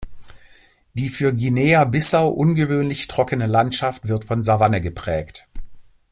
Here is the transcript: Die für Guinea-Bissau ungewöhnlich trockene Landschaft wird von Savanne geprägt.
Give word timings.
Die 0.95 1.09
für 1.09 1.31
Guinea-Bissau 1.31 2.27
ungewöhnlich 2.29 3.05
trockene 3.05 3.45
Landschaft 3.45 4.07
wird 4.07 4.25
von 4.25 4.43
Savanne 4.43 4.81
geprägt. 4.81 5.47